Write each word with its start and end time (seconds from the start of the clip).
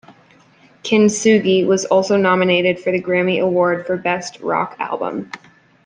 "Kintsugi" 0.81 1.63
was 1.67 1.85
also 1.85 2.17
nominated 2.17 2.79
for 2.79 2.91
the 2.91 2.99
Grammy 2.99 3.39
Award 3.39 3.85
for 3.85 3.97
Best 3.97 4.39
Rock 4.39 4.75
Album. 4.79 5.31